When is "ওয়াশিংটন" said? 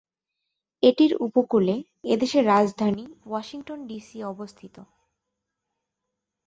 3.25-3.79